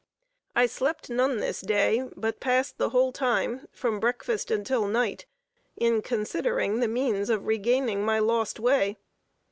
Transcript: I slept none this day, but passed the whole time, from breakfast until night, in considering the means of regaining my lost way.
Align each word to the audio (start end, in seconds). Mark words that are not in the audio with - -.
I 0.55 0.65
slept 0.65 1.11
none 1.11 1.37
this 1.37 1.61
day, 1.61 2.01
but 2.17 2.39
passed 2.39 2.79
the 2.79 2.89
whole 2.89 3.11
time, 3.11 3.67
from 3.71 3.99
breakfast 3.99 4.49
until 4.49 4.87
night, 4.87 5.27
in 5.77 6.01
considering 6.01 6.79
the 6.79 6.87
means 6.87 7.29
of 7.29 7.45
regaining 7.45 8.03
my 8.03 8.17
lost 8.17 8.59
way. 8.59 8.97